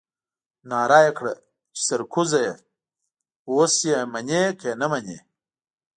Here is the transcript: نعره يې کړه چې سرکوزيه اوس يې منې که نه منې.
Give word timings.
نعره 0.69 0.99
يې 1.05 1.11
کړه 1.17 1.33
چې 1.75 1.81
سرکوزيه 1.87 2.53
اوس 3.51 3.73
يې 3.89 3.97
منې 4.13 4.41
که 4.59 4.69
نه 4.81 4.87
منې. 4.91 5.17